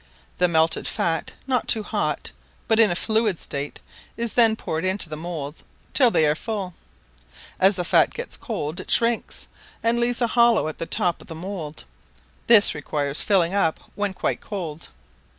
The 0.39 0.47
melted 0.47 0.87
fat, 0.87 1.33
not 1.45 1.67
too 1.67 1.83
hot, 1.83 2.31
but 2.67 2.79
in 2.79 2.89
a 2.89 2.95
fluid 2.95 3.37
state, 3.37 3.79
is 4.17 4.33
then 4.33 4.55
poured 4.55 4.83
into 4.83 5.09
the 5.09 5.15
moulds 5.15 5.63
till 5.93 6.09
they 6.09 6.25
are 6.25 6.33
full; 6.33 6.73
as 7.59 7.75
the 7.75 7.83
fat 7.83 8.11
gets 8.11 8.35
cold 8.35 8.79
it 8.79 8.89
shrinks, 8.89 9.45
and 9.83 9.99
leaves 9.99 10.19
a 10.19 10.25
hollow 10.33 10.67
at 10.67 10.79
the 10.79 10.87
top 10.87 11.21
of 11.21 11.27
the 11.27 11.35
mould: 11.35 11.83
this 12.47 12.73
requires 12.73 13.21
filling 13.21 13.53
up 13.53 13.79
when 13.93 14.15
quite 14.15 14.41
cold. 14.41 14.89